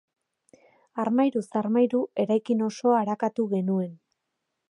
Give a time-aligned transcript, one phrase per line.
[1.03, 3.93] Armairuz armairu eraikin osoa arakatu genuen.